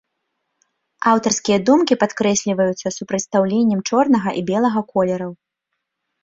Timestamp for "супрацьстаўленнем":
2.97-3.85